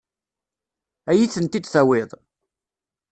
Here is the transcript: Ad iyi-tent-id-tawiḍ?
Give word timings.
Ad 1.09 1.15
iyi-tent-id-tawiḍ? 1.17 2.11